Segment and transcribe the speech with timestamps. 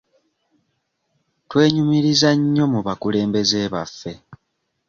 [1.49, 4.11] Twenyumiriza nnyo mu bakulembeze baffe.